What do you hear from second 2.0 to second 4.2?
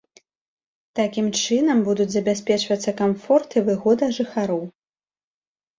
забяспечвацца камфорт і выгода